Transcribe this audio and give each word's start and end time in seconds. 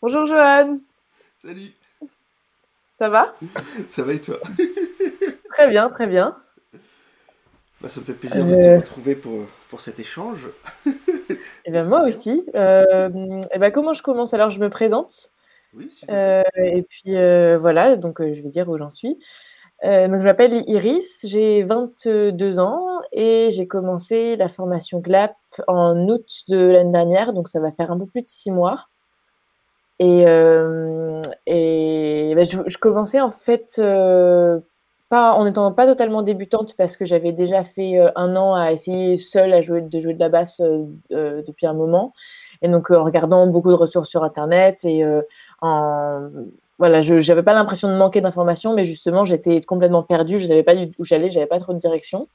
Bonjour 0.00 0.26
Johan. 0.26 0.78
Salut. 1.36 1.72
Ça 2.94 3.08
va? 3.08 3.34
Ça 3.88 4.02
va 4.02 4.12
et 4.12 4.20
toi? 4.20 4.38
Très 5.50 5.68
bien, 5.68 5.88
très 5.88 6.06
bien. 6.06 6.36
Bah, 7.80 7.88
ça 7.88 8.00
me 8.00 8.06
fait 8.06 8.14
plaisir 8.14 8.44
de 8.44 8.54
te 8.54 8.66
Euh, 8.66 8.76
retrouver 8.78 9.14
pour, 9.14 9.46
pour 9.70 9.80
cet 9.80 10.00
échange. 10.00 10.48
et 11.64 11.70
ben 11.70 11.88
moi 11.88 12.02
aussi. 12.02 12.44
Euh, 12.54 13.40
et 13.52 13.58
ben 13.58 13.70
comment 13.70 13.92
je 13.92 14.02
commence? 14.02 14.34
Alors 14.34 14.50
je 14.50 14.58
me 14.60 14.68
présente. 14.68 15.32
Oui, 15.74 15.90
s'il 15.90 16.00
te 16.00 16.06
plaît. 16.06 16.44
euh, 16.58 16.64
et 16.76 16.82
puis 16.82 17.16
euh, 17.16 17.58
voilà, 17.58 17.96
donc 17.96 18.20
euh, 18.20 18.32
je 18.34 18.40
vais 18.42 18.48
dire 18.48 18.68
où 18.68 18.76
j'en 18.78 18.90
suis. 18.90 19.18
Euh, 19.84 20.06
donc 20.08 20.16
je 20.20 20.24
m'appelle 20.24 20.54
Iris, 20.68 21.24
j'ai 21.24 21.62
22 21.62 22.58
ans 22.58 22.84
et 23.12 23.50
j'ai 23.52 23.68
commencé 23.68 24.34
la 24.34 24.48
formation 24.48 24.98
GLAP 24.98 25.36
en 25.68 26.08
août 26.08 26.26
de 26.48 26.56
l'année 26.58 26.90
dernière, 26.90 27.32
donc 27.32 27.46
ça 27.48 27.60
va 27.60 27.70
faire 27.70 27.92
un 27.92 27.98
peu 27.98 28.06
plus 28.06 28.22
de 28.22 28.28
six 28.28 28.50
mois. 28.50 28.86
Et, 29.98 30.24
euh, 30.26 31.22
bah, 32.34 32.42
je, 32.44 32.78
commençais 32.78 33.20
en 33.20 33.30
fait 33.30 33.76
euh, 33.78 34.60
pas 35.08 35.32
en 35.32 35.44
étant 35.46 35.72
pas 35.72 35.86
totalement 35.86 36.22
débutante 36.22 36.74
parce 36.76 36.96
que 36.96 37.04
j'avais 37.04 37.32
déjà 37.32 37.64
fait 37.64 37.98
euh, 37.98 38.10
un 38.14 38.36
an 38.36 38.54
à 38.54 38.70
essayer 38.72 39.16
seule 39.16 39.52
à 39.52 39.60
jouer 39.60 39.80
de 39.82 40.00
jouer 40.00 40.14
de 40.14 40.20
la 40.20 40.28
basse 40.28 40.62
depuis 41.10 41.66
un 41.66 41.74
moment. 41.74 42.12
Et 42.62 42.68
donc 42.68 42.90
en 42.90 43.02
regardant 43.04 43.46
beaucoup 43.48 43.70
de 43.70 43.76
ressources 43.76 44.08
sur 44.08 44.22
internet 44.22 44.84
et 44.84 45.04
en 45.62 46.30
voilà 46.78 47.00
je 47.00 47.18
j'avais 47.18 47.42
pas 47.42 47.54
l'impression 47.54 47.88
de 47.88 47.96
manquer 47.96 48.20
d'informations 48.20 48.74
mais 48.74 48.84
justement 48.84 49.24
j'étais 49.24 49.60
complètement 49.62 50.04
perdue. 50.04 50.38
Je 50.38 50.46
savais 50.46 50.62
pas 50.62 50.74
où 50.98 51.04
j'allais 51.04 51.30
j'avais 51.30 51.46
pas 51.46 51.58
trop 51.58 51.72
de 51.72 51.78
direction. 51.78 52.28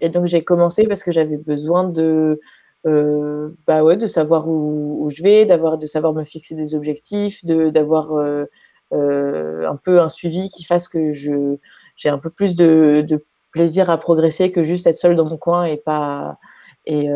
Et 0.00 0.10
donc 0.10 0.26
j'ai 0.26 0.44
commencé 0.44 0.86
parce 0.86 1.02
que 1.02 1.12
j'avais 1.12 1.38
besoin 1.38 1.84
de 1.84 2.40
euh, 2.86 3.50
bah 3.66 3.82
ouais, 3.82 3.96
de 3.96 4.06
savoir 4.06 4.48
où, 4.48 5.08
je 5.12 5.22
vais, 5.22 5.44
d'avoir, 5.44 5.78
de 5.78 5.86
savoir 5.86 6.12
me 6.12 6.24
fixer 6.24 6.54
des 6.54 6.74
objectifs, 6.74 7.44
de, 7.44 7.70
d'avoir 7.70 8.14
euh, 8.14 8.44
euh, 8.92 9.68
un 9.68 9.76
peu 9.76 10.00
un 10.00 10.08
suivi 10.08 10.48
qui 10.48 10.64
fasse 10.64 10.86
que 10.86 11.10
je, 11.10 11.56
j'ai 11.96 12.08
un 12.08 12.18
peu 12.18 12.30
plus 12.30 12.54
de, 12.54 13.04
plaisir 13.50 13.88
à 13.88 13.96
progresser 13.98 14.52
que 14.52 14.62
juste 14.62 14.86
être 14.86 14.96
seule 14.96 15.14
dans 15.16 15.24
mon 15.24 15.38
coin 15.38 15.64
et 15.64 15.78
pas, 15.78 16.38
et 16.84 17.08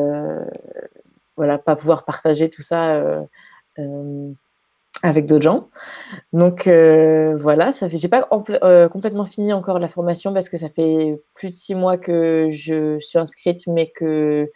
voilà, 1.37 1.59
pas 1.59 1.77
pouvoir 1.77 2.07
partager 2.07 2.49
tout 2.49 2.63
ça 2.63 2.99
avec 5.03 5.27
d'autres 5.27 5.43
gens. 5.43 5.69
Donc 6.33 6.63
voilà, 6.67 7.73
ça 7.75 7.91
fait, 7.91 7.99
j'ai 7.99 8.09
pas 8.09 8.23
complètement 8.89 9.27
fini 9.27 9.53
encore 9.53 9.79
la 9.79 9.87
formation 9.87 10.33
parce 10.33 10.49
que 10.49 10.57
ça 10.57 10.71
fait 10.71 11.21
plus 11.35 11.51
de 11.51 11.57
six 11.57 11.75
mois 11.75 11.99
que 11.99 12.49
je 12.51 12.99
suis 12.99 13.19
inscrite, 13.19 13.67
mais 13.67 13.91
que 13.91 14.51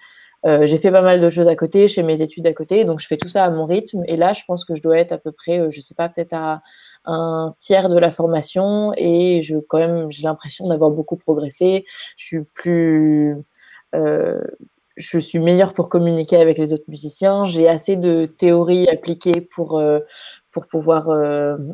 euh, 0.46 0.66
j'ai 0.66 0.76
fait 0.76 0.90
pas 0.90 1.00
mal 1.00 1.20
de 1.20 1.28
choses 1.30 1.48
à 1.48 1.56
côté, 1.56 1.88
je 1.88 1.94
fais 1.94 2.02
mes 2.02 2.20
études 2.20 2.46
à 2.46 2.52
côté, 2.52 2.84
donc 2.84 3.00
je 3.00 3.06
fais 3.06 3.16
tout 3.16 3.28
ça 3.28 3.44
à 3.44 3.50
mon 3.50 3.64
rythme. 3.64 4.02
Et 4.06 4.16
là, 4.16 4.34
je 4.34 4.42
pense 4.46 4.64
que 4.66 4.74
je 4.74 4.82
dois 4.82 4.98
être 4.98 5.12
à 5.12 5.18
peu 5.18 5.32
près, 5.32 5.58
euh, 5.58 5.70
je 5.70 5.80
sais 5.80 5.94
pas, 5.94 6.08
peut-être 6.10 6.34
à 6.34 6.60
un 7.06 7.54
tiers 7.58 7.88
de 7.88 7.98
la 7.98 8.10
formation 8.10 8.92
et 8.96 9.40
je 9.42 9.56
quand 9.56 9.78
même 9.78 10.10
j'ai 10.10 10.22
l'impression 10.24 10.68
d'avoir 10.68 10.90
beaucoup 10.90 11.16
progressé. 11.16 11.86
Je 12.16 12.24
suis 12.24 12.42
plus, 12.42 13.36
euh, 13.94 14.42
je 14.96 15.18
suis 15.18 15.38
meilleure 15.38 15.72
pour 15.72 15.88
communiquer 15.88 16.36
avec 16.36 16.58
les 16.58 16.72
autres 16.74 16.84
musiciens. 16.88 17.46
J'ai 17.46 17.66
assez 17.68 17.96
de 17.96 18.26
théorie 18.26 18.88
appliquée 18.88 19.40
pour 19.40 19.82
pour 20.50 20.66
pouvoir 20.68 21.08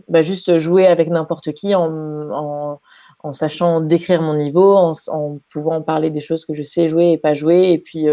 bah, 0.08 0.22
juste 0.22 0.58
jouer 0.58 0.86
avec 0.86 1.08
n'importe 1.10 1.52
qui 1.52 1.74
en, 1.74 2.78
en, 3.22 3.32
sachant 3.32 3.80
décrire 3.80 4.22
mon 4.22 4.34
niveau, 4.34 4.74
en, 4.74 5.38
pouvant 5.52 5.82
parler 5.82 6.10
des 6.10 6.22
choses 6.22 6.44
que 6.46 6.54
je 6.54 6.62
sais 6.62 6.88
jouer 6.88 7.12
et 7.12 7.18
pas 7.18 7.34
jouer. 7.34 7.72
Et 7.72 7.78
puis 7.78 8.06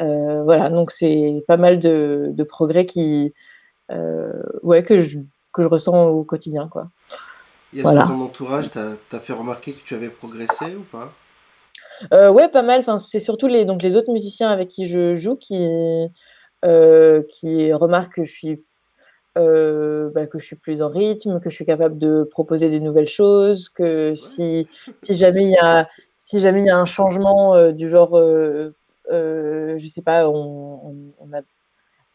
voilà, 0.00 0.70
donc 0.70 0.90
c'est 0.90 1.44
pas 1.46 1.56
mal 1.56 1.78
de, 1.78 2.28
de 2.32 2.44
progrès 2.44 2.86
qui, 2.86 3.34
euh, 3.90 4.32
ouais, 4.62 4.82
que 4.82 5.00
je, 5.00 5.18
que 5.52 5.62
je 5.62 5.68
ressens 5.68 6.08
au 6.08 6.24
quotidien, 6.24 6.68
quoi. 6.68 6.90
Et 7.72 7.80
est-ce 7.80 7.82
que 7.82 7.92
Voilà. 7.92 8.02
ton 8.02 8.20
entourage 8.20 8.70
t'a 8.70 8.96
t'a 9.10 9.20
fait 9.20 9.32
remarquer 9.32 9.72
que 9.72 9.84
tu 9.84 9.94
avais 9.94 10.08
progressé 10.10 10.74
ou 10.74 10.82
pas? 10.82 11.12
Euh, 12.12 12.30
ouais, 12.30 12.48
pas 12.48 12.62
mal. 12.62 12.80
Enfin, 12.80 12.98
c'est 12.98 13.20
surtout 13.20 13.46
les, 13.46 13.64
donc 13.64 13.82
les 13.82 13.96
autres 13.96 14.12
musiciens 14.12 14.48
avec 14.50 14.68
qui 14.68 14.86
je 14.86 15.14
joue 15.14 15.36
qui, 15.36 16.08
euh, 16.64 17.22
qui 17.28 17.72
remarquent 17.72 18.14
que 18.14 18.24
je 18.24 18.32
suis, 18.32 18.64
euh, 19.38 20.10
bah, 20.14 20.26
que 20.26 20.38
je 20.38 20.46
suis 20.46 20.56
plus 20.56 20.82
en 20.82 20.88
rythme, 20.88 21.40
que 21.40 21.50
je 21.50 21.54
suis 21.54 21.66
capable 21.66 21.98
de 21.98 22.24
proposer 22.30 22.70
des 22.70 22.80
nouvelles 22.80 23.08
choses, 23.08 23.68
que 23.68 24.14
si, 24.14 24.68
si 24.96 25.14
jamais 25.14 25.44
il 25.44 25.50
y 25.52 25.58
a, 25.58 25.88
si 26.16 26.40
jamais 26.40 26.62
il 26.62 26.66
y 26.66 26.70
a 26.70 26.78
un 26.78 26.86
changement 26.86 27.54
euh, 27.54 27.72
du 27.72 27.88
genre, 27.88 28.14
euh, 29.10 29.76
je 29.78 29.86
sais 29.86 30.02
pas, 30.02 30.28
on, 30.28 30.34
on, 30.84 30.96
on 31.18 31.32
a 31.32 31.40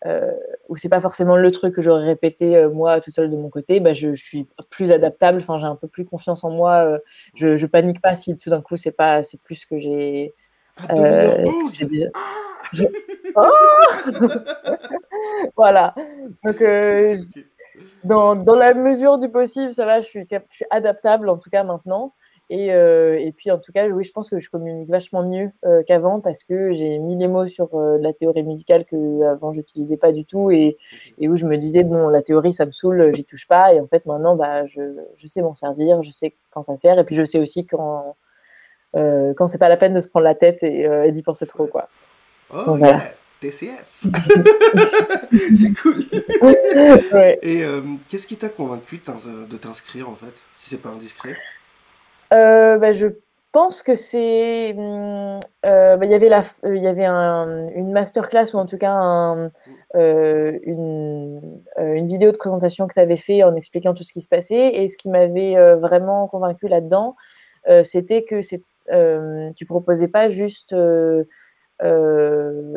euh, 0.05 0.31
où 0.69 0.75
c'est 0.75 0.89
pas 0.89 1.01
forcément 1.01 1.35
le 1.35 1.49
truc 1.51 1.73
que 1.73 1.81
j'aurais 1.81 2.05
répété 2.05 2.57
euh, 2.57 2.69
moi 2.69 2.99
toute 3.01 3.13
seule 3.15 3.29
de 3.29 3.37
mon 3.37 3.49
côté, 3.49 3.79
bah, 3.79 3.93
je, 3.93 4.13
je 4.13 4.23
suis 4.23 4.47
plus 4.69 4.91
adaptable. 4.91 5.39
Enfin, 5.41 5.57
j'ai 5.57 5.65
un 5.65 5.75
peu 5.75 5.87
plus 5.87 6.05
confiance 6.05 6.43
en 6.43 6.51
moi. 6.51 6.85
euh, 6.85 6.99
je, 7.35 7.57
je 7.57 7.65
panique 7.65 8.01
pas 8.01 8.13
si 8.15 8.35
tout 8.37 8.49
d'un 8.49 8.61
coup 8.61 8.75
c'est 8.75 8.91
pas, 8.91 9.23
c'est 9.23 9.41
plus 9.41 9.55
ce 9.55 9.65
que 9.67 9.77
j'ai, 9.79 10.33
À 10.89 10.95
ce 10.95 11.01
que 11.01 11.09
j'ai 11.09 11.43
20h11 11.43 11.87
déjà. 11.87 12.07
Ah 12.13 12.19
je- 12.73 12.85
Oh 13.37 13.49
voilà. 15.57 15.95
Donc 16.43 16.61
dans, 18.03 18.35
dans 18.35 18.55
la 18.55 18.73
mesure 18.73 19.17
du 19.17 19.29
possible, 19.29 19.71
ça 19.71 19.85
va. 19.85 19.99
Je 20.01 20.05
suis, 20.07 20.27
cap- 20.27 20.45
je 20.49 20.57
suis 20.57 20.65
adaptable 20.69 21.29
en 21.29 21.37
tout 21.37 21.49
cas 21.49 21.63
maintenant. 21.63 22.13
Et, 22.51 22.71
euh, 22.73 23.17
et 23.17 23.31
puis 23.31 23.49
en 23.49 23.57
tout 23.57 23.71
cas, 23.71 23.87
oui, 23.87 24.03
je 24.03 24.11
pense 24.11 24.29
que 24.29 24.37
je 24.37 24.51
communique 24.51 24.87
vachement 24.89 25.27
mieux 25.27 25.49
euh, 25.65 25.81
qu'avant 25.81 26.19
parce 26.19 26.43
que 26.43 26.73
j'ai 26.73 26.99
mis 26.99 27.15
les 27.15 27.27
mots 27.27 27.47
sur 27.47 27.73
euh, 27.73 27.97
la 27.99 28.13
théorie 28.13 28.43
musicale 28.43 28.85
que 28.85 29.23
avant 29.23 29.49
j'utilisais 29.49 29.97
pas 29.97 30.11
du 30.11 30.25
tout 30.25 30.51
et, 30.51 30.77
et 31.17 31.27
où 31.27 31.35
je 31.37 31.47
me 31.47 31.57
disais 31.57 31.83
bon 31.83 32.07
la 32.07 32.21
théorie 32.21 32.53
ça 32.53 32.67
me 32.67 32.71
saoule, 32.71 33.11
j'y 33.15 33.25
touche 33.25 33.47
pas 33.47 33.73
et 33.73 33.79
en 33.79 33.87
fait 33.87 34.05
maintenant 34.05 34.35
bah 34.35 34.63
je, 34.67 34.81
je 35.15 35.27
sais 35.27 35.41
m'en 35.41 35.55
servir, 35.55 36.03
je 36.03 36.11
sais 36.11 36.35
quand 36.51 36.61
ça 36.61 36.75
sert 36.75 36.99
et 36.99 37.03
puis 37.03 37.15
je 37.15 37.23
sais 37.23 37.39
aussi 37.39 37.65
quand 37.65 38.15
euh, 38.95 39.33
quand 39.35 39.47
c'est 39.47 39.57
pas 39.57 39.69
la 39.69 39.77
peine 39.77 39.95
de 39.95 39.99
se 39.99 40.07
prendre 40.07 40.25
la 40.25 40.35
tête 40.35 40.61
et, 40.61 40.81
et 40.83 41.11
d'y 41.11 41.23
penser 41.23 41.47
trop 41.47 41.65
quoi. 41.65 41.89
Oh 42.53 42.63
Donc 42.65 42.77
voilà. 42.77 43.01
TCF 43.41 44.03
C'est 45.57 45.73
cool 45.81 46.03
ouais. 47.11 47.39
Et 47.41 47.63
qu'est-ce 48.07 48.27
qui 48.27 48.37
t'a 48.37 48.49
convaincu 48.49 49.01
de 49.49 49.57
t'inscrire 49.57 50.09
en 50.09 50.15
fait 50.15 50.33
Si 50.57 50.69
c'est 50.69 50.81
pas 50.81 50.89
indiscret? 50.89 51.35
Euh, 52.33 52.77
bah, 52.79 52.91
je 52.91 53.07
pense 53.51 53.83
que 53.83 53.95
c'est 53.95 54.73
hum, 54.77 55.39
euh, 55.65 55.97
bah, 55.97 56.05
il 56.05 56.11
y 56.11 56.13
avait 56.13 56.29
la 56.29 56.41
euh, 56.65 56.75
il 56.75 56.83
y 56.83 56.87
avait 56.87 57.05
un- 57.05 57.67
une 57.69 57.91
masterclass 57.91 58.53
ou 58.53 58.57
en 58.57 58.65
tout 58.65 58.77
cas 58.77 58.91
un, 58.91 59.45
Mm. 59.95 60.59
une, 60.63 61.61
une 61.77 62.07
vidéo 62.07 62.31
de 62.31 62.37
présentation 62.37 62.87
que 62.87 62.93
tu 62.93 62.99
avais 62.99 63.15
fait 63.17 63.43
en 63.43 63.55
expliquant 63.55 63.93
tout 63.93 64.03
ce 64.03 64.11
qui 64.13 64.21
se 64.21 64.27
passait 64.29 64.75
et 64.75 64.87
ce 64.89 64.97
qui 64.97 65.09
m'avait 65.09 65.55
vraiment 65.75 66.27
convaincu 66.27 66.67
là-dedans 66.67 67.15
c'était 67.83 68.23
que 68.23 68.41
c'est 68.41 68.61
tu 69.55 69.65
proposais 69.65 70.07
pas 70.09 70.27
juste 70.27 70.73
euh, 70.73 71.23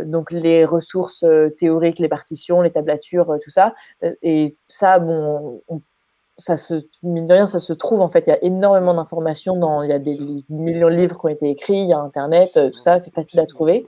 donc 0.04 0.30
les 0.32 0.64
ressources 0.64 1.24
théoriques, 1.56 1.98
les 2.00 2.08
partitions, 2.08 2.62
les 2.62 2.70
tablatures, 2.70 3.38
tout 3.42 3.50
ça. 3.50 3.74
Et 4.22 4.56
ça, 4.68 4.98
bon, 4.98 5.62
on- 5.68 5.82
ça 6.38 6.56
se, 6.56 6.74
mine 7.02 7.26
de 7.26 7.34
rien, 7.34 7.46
ça 7.46 7.58
se 7.58 7.72
trouve 7.72 8.00
en 8.00 8.08
fait. 8.08 8.26
Il 8.26 8.30
y 8.30 8.32
a 8.32 8.42
énormément 8.44 8.94
d'informations 8.94 9.56
dans, 9.56 9.82
il 9.82 9.90
y 9.90 9.92
a 9.92 9.98
des 9.98 10.16
millions 10.48 10.88
de 10.88 10.94
livres 10.94 11.18
qui 11.18 11.26
ont 11.26 11.28
été 11.28 11.50
écrits, 11.50 11.82
il 11.82 11.88
y 11.88 11.92
a 11.92 11.98
Internet, 11.98 12.56
euh, 12.56 12.70
tout 12.70 12.78
ça, 12.78 12.98
c'est 12.98 13.12
facile 13.14 13.40
à 13.40 13.46
trouver. 13.46 13.86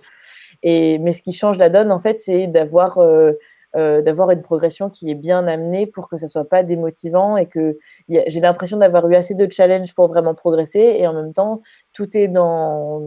Et, 0.62 0.99
mais 0.99 1.12
ce 1.12 1.22
qui 1.22 1.33
change 1.33 1.59
la 1.59 1.71
donne, 1.71 1.93
en 1.93 2.00
fait, 2.00 2.19
c'est 2.19 2.47
d'avoir 2.49 2.99
euh, 2.99 3.33
euh, 3.77 4.03
d'avoir 4.03 4.33
une 4.33 4.43
progression 4.43 4.91
qui 4.91 5.10
est 5.10 5.15
bien 5.15 5.47
amenée 5.47 5.87
pour 5.87 6.09
que 6.09 6.16
ça 6.16 6.27
soit 6.27 6.44
pas 6.44 6.65
démotivant 6.65 7.37
et 7.37 7.47
que 7.47 7.78
j'ai 8.09 8.41
l'impression 8.41 8.78
d'avoir 8.78 9.09
eu 9.09 9.15
assez 9.15 9.34
de 9.34 9.50
challenges 9.50 9.94
pour 9.94 10.09
vraiment 10.09 10.34
progresser 10.34 10.97
et 10.99 11.06
en 11.06 11.15
même 11.15 11.33
temps, 11.33 11.60
tout 11.93 12.16
est 12.16 12.27
dans, 12.27 13.00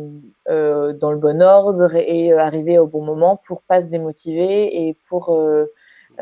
euh, 0.49 0.93
dans 0.93 1.11
le 1.11 1.17
bon 1.17 1.43
ordre 1.43 1.93
et, 1.95 2.27
et, 2.27 2.33
arriver 2.33 2.79
au 2.79 2.87
bon 2.87 3.03
moment 3.03 3.39
pour 3.45 3.61
pas 3.61 3.81
se 3.81 3.87
démotiver 3.87 4.87
et 4.87 4.97
pour, 5.09 5.37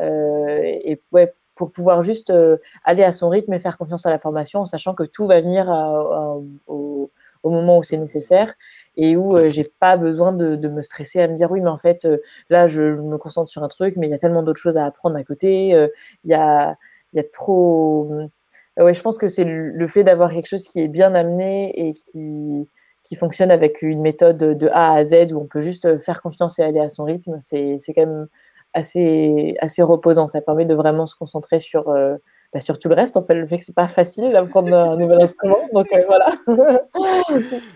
et, 0.00 1.00
ouais, 1.12 1.32
pour 1.54 1.72
pouvoir 1.72 2.02
juste 2.02 2.30
euh, 2.30 2.56
aller 2.84 3.02
à 3.04 3.12
son 3.12 3.28
rythme 3.28 3.52
et 3.52 3.58
faire 3.58 3.76
confiance 3.76 4.06
à 4.06 4.10
la 4.10 4.18
formation 4.18 4.60
en 4.60 4.64
sachant 4.64 4.94
que 4.94 5.02
tout 5.04 5.26
va 5.26 5.40
venir 5.40 5.70
à- 5.70 6.34
à- 6.34 6.36
au, 6.66 7.10
moment 7.44 7.78
où 7.78 7.82
c'est 7.82 7.96
nécessaire 7.96 8.54
et 8.96 9.16
où 9.16 9.36
euh, 9.36 9.50
j'ai 9.50 9.64
pas 9.64 9.96
besoin 9.96 10.32
de, 10.32 10.68
me 10.68 10.80
stresser 10.82 11.20
à 11.20 11.28
me 11.28 11.34
dire 11.34 11.50
oui 11.50 11.60
mais 11.60 11.68
en 11.70 11.76
fait 11.78 12.04
euh, 12.04 12.18
là 12.50 12.66
je 12.66 12.82
me 12.82 13.18
concentre 13.18 13.50
sur 13.50 13.62
un 13.62 13.68
truc 13.68 13.96
mais 13.96 14.06
il 14.06 14.10
y 14.10 14.14
a 14.14 14.18
tellement 14.18 14.42
d'autres 14.42 14.60
choses 14.60 14.76
à 14.76 14.86
apprendre 14.86 15.16
à 15.16 15.24
côté 15.24 15.68
il 15.68 15.74
euh, 15.74 15.88
y, 16.24 16.34
a, 16.34 16.76
y 17.14 17.20
a 17.20 17.24
trop 17.24 18.08
euh, 18.12 18.84
ouais 18.84 18.94
je 18.94 19.02
pense 19.02 19.18
que 19.18 19.28
c'est 19.28 19.44
le, 19.44 19.70
le 19.70 19.88
fait 19.88 20.04
d'avoir 20.04 20.30
quelque 20.32 20.48
chose 20.48 20.64
qui 20.64 20.80
est 20.80 20.88
bien 20.88 21.14
amené 21.14 21.88
et 21.88 21.92
qui 21.92 22.68
qui 23.02 23.16
fonctionne 23.16 23.50
avec 23.50 23.82
une 23.82 24.00
méthode 24.00 24.36
de 24.38 24.68
A 24.68 24.92
à 24.92 25.04
Z 25.04 25.32
où 25.32 25.40
on 25.40 25.46
peut 25.46 25.60
juste 25.60 25.98
faire 26.00 26.22
confiance 26.22 26.60
et 26.60 26.62
aller 26.62 26.80
à 26.80 26.88
son 26.88 27.04
rythme 27.04 27.36
c'est 27.40 27.78
quand 27.94 28.06
même 28.06 28.28
assez 28.74 29.54
assez 29.60 29.82
reposant 29.82 30.26
ça 30.26 30.40
permet 30.40 30.64
de 30.66 30.74
vraiment 30.74 31.06
se 31.06 31.14
concentrer 31.16 31.60
sur 31.60 31.88
euh, 31.90 32.16
bah, 32.52 32.60
sur 32.60 32.78
tout 32.78 32.88
le 32.90 32.94
reste, 32.94 33.16
en 33.16 33.24
fait, 33.24 33.32
le 33.34 33.46
fait 33.46 33.58
que 33.58 33.64
c'est 33.64 33.74
pas 33.74 33.88
facile 33.88 34.30
d'apprendre 34.30 34.74
un 34.74 34.96
nouvel 34.98 35.18
instrument, 35.22 35.68
donc 35.72 35.86
heu, 35.94 36.04
voilà. 36.06 36.30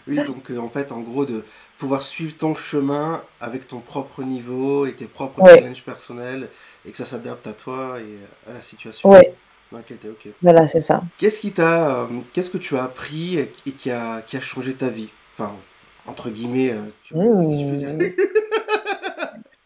Oui, 0.07 0.17
donc 0.27 0.51
heu, 0.51 0.61
en 0.61 0.69
fait, 0.69 0.93
en 0.93 1.01
gros, 1.01 1.25
de 1.25 1.45
pouvoir 1.79 2.03
suivre 2.03 2.37
ton 2.37 2.55
chemin 2.55 3.23
avec 3.41 3.67
ton 3.69 3.81
propre 3.81 4.23
niveau 4.23 4.85
et 4.87 4.93
tes 4.93 5.07
propres 5.07 5.43
Ouais. 5.43 5.61
challenges 5.61 5.83
personnels 5.83 6.49
et 6.87 6.91
que 6.91 6.99
ça 6.99 7.07
s'adapte 7.07 7.47
à 7.47 7.53
toi 7.55 7.97
et 8.01 8.51
à 8.51 8.55
la 8.55 8.61
situation 8.61 9.09
Ouais, 9.09 9.35
dans 9.73 9.79
laquelle 9.79 9.99
tu 9.99 10.09
es. 10.09 10.11
OK. 10.11 10.29
voilà, 10.43 10.67
c'est 10.69 10.83
ça. 10.83 11.03
Qu'est-ce 11.19 11.41
qui 11.41 11.53
t'a, 11.53 12.07
qu'est-ce 12.35 12.51
que 12.51 12.59
tu 12.59 12.77
as 12.77 12.85
appris 12.85 13.39
et 13.39 13.49
qui 13.73 13.91
a 13.91 14.21
qui 14.23 14.37
a 14.37 14.41
changé 14.41 14.75
ta 14.75 14.89
vie? 14.89 15.09
Enfin, 15.35 15.55
entre 16.07 16.29
guillemets, 16.29 16.75
tu 17.03 17.15
si 17.15 17.65
je 17.65 17.71
peux 17.71 17.77
dire. 17.77 17.89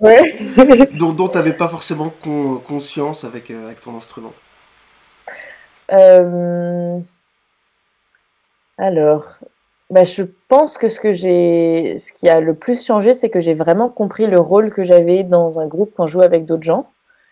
Ouais. 0.01 0.35
Dont 0.99 1.13
dont 1.13 1.29
tu 1.29 1.39
avais 1.39 1.53
pas 1.53 1.69
forcément 1.69 2.11
con 2.23 2.59
conscience 2.59 3.25
avec, 3.25 3.51
heu, 3.51 3.65
avec 3.65 3.81
ton 3.81 3.97
instrument? 3.97 4.33
Hem, 5.89 7.05
alors, 8.79 9.39
bah, 9.91 10.05
je 10.05 10.23
pense 10.49 10.79
que 10.79 10.89
ce 10.89 11.01
que 11.01 11.13
j'ai 11.13 11.99
ce 11.99 12.13
qui 12.13 12.29
a 12.29 12.41
le 12.41 12.55
plus 12.55 12.85
changé, 12.85 13.13
c'est 13.13 13.29
que 13.31 13.41
j'ai 13.41 13.55
vraiment 13.55 13.89
compris 13.89 14.27
le 14.27 14.39
rôle 14.41 14.73
que 14.73 14.85
j'avais 14.85 15.25
dans 15.25 15.59
un 15.61 15.67
groupe 15.67 15.93
quand 15.97 16.07
je 16.07 16.13
jouais 16.13 16.25
avec 16.25 16.45
d'autres 16.47 16.63
gens. 16.63 16.87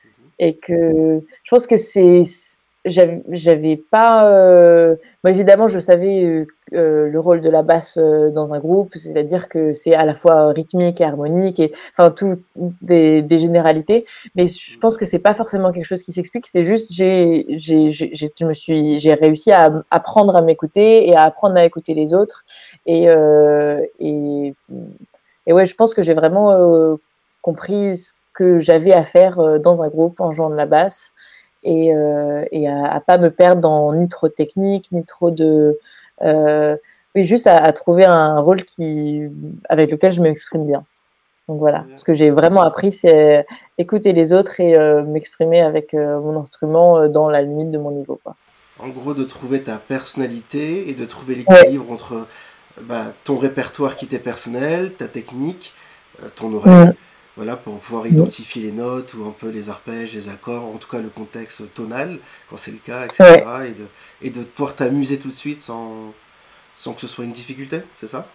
Mmh 0.05 0.29
Et 0.41 0.57
que 0.57 1.23
je 1.45 1.51
pense 1.51 1.67
que 1.67 1.77
c'est 1.77 2.25
j'avais 2.85 3.77
pas, 3.77 4.31
heu 4.33 5.01
bah, 5.25 5.31
évidemment, 5.31 5.69
je 5.69 5.79
savais, 5.81 6.47
heu, 6.75 7.09
le 7.09 7.21
rôle 7.21 7.41
de 7.41 7.51
la 7.51 7.63
basse, 7.63 7.97
heu, 7.99 8.31
dans 8.31 8.55
un 8.55 8.59
groupe, 8.61 8.95
c'est-à-dire 8.97 9.49
que 9.49 9.73
c'est 9.75 9.95
à 9.95 10.05
la 10.07 10.15
fois 10.15 10.49
rythmique 10.53 11.01
et 11.01 11.05
harmonique 11.05 11.61
et 11.61 11.73
enfin 11.93 12.11
tout 12.11 12.39
des 12.83 13.25
généralités. 13.39 14.07
Mais 14.37 14.47
je 14.49 14.79
pense 14.79 14.97
que 14.97 15.07
c'est 15.07 15.19
pas 15.19 15.35
forcément 15.35 15.73
quelque 15.73 15.85
chose 15.87 16.03
qui 16.03 16.13
s'explique, 16.13 16.47
c'est 16.47 16.65
juste 16.65 16.93
j'ai 16.93 17.47
je 17.59 18.45
me 18.45 18.55
suis 18.55 18.99
j'ai 19.01 19.15
réussi 19.15 19.53
à 19.53 19.73
apprendre 19.91 20.37
à 20.37 20.43
m'écouter 20.43 21.09
et 21.09 21.17
à 21.17 21.23
apprendre 21.25 21.57
à 21.57 21.65
écouter 21.65 21.95
les 21.95 22.15
autres 22.15 22.45
et 22.87 23.09
heu 23.11 23.83
et 25.47 25.53
ouais, 25.53 25.67
je 25.67 25.75
pense 25.75 25.95
que 25.95 26.03
j'ai 26.03 26.15
vraiment, 26.15 26.53
heu, 26.53 26.99
compris 27.43 27.97
ce 27.97 28.13
que 28.35 28.61
j'avais 28.61 28.93
à 28.93 29.03
faire, 29.05 29.59
dans 29.61 29.83
un 29.83 29.89
groupe 29.89 30.21
en 30.21 30.33
jouant 30.33 30.51
de 30.51 30.55
la 30.57 30.67
basse 30.67 31.13
et 31.65 31.93
à 31.95 32.87
à 32.93 33.01
pas 33.01 33.19
me 33.19 33.31
perdre 33.31 33.61
dans 33.63 33.93
ni 33.95 34.09
trop 34.09 34.29
de 34.29 34.33
technique, 34.35 34.91
ni 34.93 35.05
trop 35.05 35.31
de, 35.31 35.79
oui, 37.15 37.25
juste 37.25 37.47
à 37.47 37.57
à 37.57 37.73
trouver 37.73 38.05
un 38.05 38.39
rôle 38.41 38.65
qui 38.65 39.23
avec 39.69 39.91
lequel 39.91 40.13
je 40.13 40.21
m'exprime 40.21 40.67
bien. 40.67 40.85
Donc 41.49 41.59
voilà, 41.61 41.87
ce 41.95 42.05
que 42.05 42.13
j'ai 42.13 42.31
vraiment 42.31 42.61
appris, 42.61 42.93
c'est 42.93 43.47
écouter 43.79 44.13
les 44.13 44.35
autres 44.35 44.61
et 44.61 44.77
heu, 44.79 45.03
m'exprimer 45.05 45.63
avec, 45.63 45.95
heu, 45.95 46.21
mon 46.21 46.39
instrument, 46.39 47.09
dans 47.09 47.29
la 47.31 47.41
limite 47.41 47.71
de 47.71 47.79
mon 47.79 47.91
niveau, 47.91 48.21
quoi. 48.23 48.35
En 48.79 48.89
gros, 48.89 49.15
de 49.15 49.25
trouver 49.25 49.63
ta 49.63 49.77
personnalité 49.79 50.91
et 50.91 50.95
de 50.95 51.05
trouver 51.07 51.35
Ouais. 51.49 51.57
l'équilibre 51.59 51.91
entre, 51.91 52.27
bah, 52.83 53.07
ton 53.25 53.39
répertoire 53.39 53.97
qui 53.97 54.07
t'est 54.07 54.19
personnel, 54.19 54.93
ta 54.93 55.09
technique, 55.09 55.73
ton 56.37 56.53
oreille, 56.53 56.89
Mmh. 56.89 56.93
Voilà, 57.39 57.57
pour 57.57 57.81
pouvoir 57.81 58.07
identifier 58.09 58.63
les 58.63 58.73
notes 58.73 59.15
ou 59.15 59.25
un 59.27 59.33
peu 59.33 59.51
les 59.51 59.71
arpèges, 59.71 60.15
les 60.15 60.29
accords, 60.31 60.67
en 60.67 60.79
tout 60.79 60.89
cas 60.91 61.01
le 61.01 61.11
contexte 61.11 61.63
tonal, 61.75 62.21
quand 62.51 62.59
c'est 62.59 62.73
le 62.73 62.79
cas 62.79 63.07
et 63.07 63.13
Ouais. 63.21 63.47
cetera 63.47 63.67
et 63.67 63.73
de 63.73 63.87
et 64.23 64.31
de 64.31 64.43
pouvoir 64.45 64.77
t'amuser 64.77 65.19
tout 65.19 65.29
de 65.31 65.35
suite 65.35 65.61
sans 65.61 66.15
sans 66.77 66.95
que 66.95 67.03
ce 67.03 67.09
soit 67.09 67.25
une 67.27 67.33
difficulté, 67.33 67.83
c'est 68.01 68.09
ça? 68.09 68.27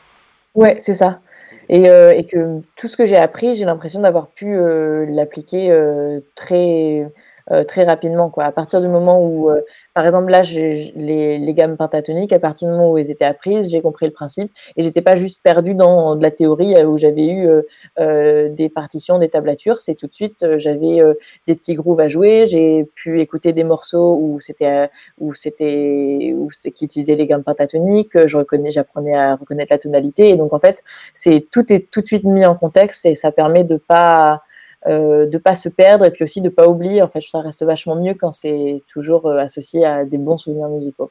Ouais, 0.56 0.76
c'est 0.80 0.94
ça 0.94 1.22
OK. 1.52 1.70
et 1.70 2.26
que 2.32 2.62
tout 2.76 2.88
ce 2.88 2.96
que 2.98 3.06
j'ai 3.06 3.18
appris, 3.18 3.56
j'ai 3.56 3.66
l'impression 3.66 4.02
d'avoir 4.02 4.32
pu, 4.32 4.54
heu, 4.54 5.06
l'appliquer, 5.06 5.72
heu, 5.72 6.24
très, 6.36 7.12
heu, 7.52 7.66
très 7.66 7.84
rapidement, 7.84 8.30
quoi. 8.30 8.46
À 8.46 8.52
partir 8.52 8.82
du 8.82 8.88
moment 8.90 9.20
où, 9.24 9.50
heu, 9.52 9.64
par 9.94 10.06
exemple, 10.06 10.32
là, 10.32 10.42
les 10.44 11.38
les 11.40 11.54
gammes 11.54 11.78
pentatoniques, 11.78 12.34
à 12.34 12.40
partir 12.40 12.68
du 12.70 12.74
moment 12.74 12.92
où 12.92 12.98
elles 12.98 13.12
étaient 13.12 13.26
apprises, 13.26 13.70
j'ai 13.70 13.82
compris 13.82 14.06
le 14.06 14.12
principe 14.14 14.52
et 14.78 14.84
j'étais 14.84 15.02
pas 15.02 15.16
juste 15.16 15.42
perdue 15.44 15.76
dans 15.76 16.16
de 16.16 16.22
la 16.24 16.32
théorie, 16.32 16.76
heu, 16.76 16.86
où 16.88 16.98
j'avais 16.98 17.28
eu, 17.28 17.48
heu 17.48 17.68
heu, 18.00 18.50
des 18.50 18.70
partitions, 18.70 19.20
des 19.20 19.30
tablatures. 19.30 19.80
C'est 19.80 19.96
tout 19.96 20.08
de 20.08 20.14
suite, 20.14 20.44
heu, 20.44 20.58
j'avais, 20.58 21.02
des 21.48 21.56
petits 21.56 21.76
grooves 21.76 22.00
à 22.00 22.08
jouer, 22.08 22.46
j'ai 22.48 22.86
pu 22.96 23.20
écouter 23.22 23.54
des 23.54 23.64
morceaux 23.64 24.18
où 24.22 24.40
c'était, 24.40 24.90
où 25.20 25.34
c'était 25.34 26.34
où 26.38 26.50
c'est 26.52 26.72
qui 26.72 26.86
utilisaient 26.86 27.16
les 27.16 27.28
gammes 27.28 27.44
pentatoniques, 27.44 28.26
je 28.26 28.38
reconnais 28.38 28.72
j'apprenais 28.72 29.16
à 29.16 29.36
reconnaître 29.36 29.72
la 29.72 29.78
tonalité 29.78 30.30
et 30.30 30.36
donc 30.38 30.54
en 30.54 30.60
fait, 30.60 30.84
c'est 31.14 31.46
tout 31.52 31.72
est 31.74 31.90
tout 31.92 32.02
de 32.02 32.06
suite 32.08 32.24
mis 32.24 32.46
en 32.46 32.56
contexte 32.56 33.06
et 33.06 33.16
ça 33.16 33.32
permet 33.32 33.64
de 33.64 33.78
pas, 33.78 34.42
heu, 34.90 35.28
de 35.28 35.38
pas 35.38 35.56
se 35.56 35.70
perdre 35.70 36.06
et 36.06 36.12
puis 36.12 36.24
aussi 36.24 36.42
de 36.42 36.50
pas 36.50 36.68
oublier. 36.68 37.02
En 37.02 37.08
fait, 37.08 37.22
ça 37.22 37.40
reste 37.42 37.64
vachement 37.64 37.96
mieux 37.96 38.14
quand 38.14 38.32
c'est 38.32 38.78
toujours, 38.88 39.30
heu, 39.30 39.38
associé 39.38 39.86
à 39.86 40.06
des 40.06 40.18
bons 40.18 40.38
souvenirs 40.38 40.70
musicaux. 40.70 41.10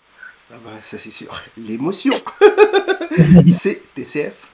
Ah 0.52 0.56
bah, 0.64 0.70
ça 0.82 0.98
c'est 0.98 1.10
sûr. 1.12 1.32
L'émotion! 1.56 2.12
C'est 3.48 3.82
TCF. 3.94 4.50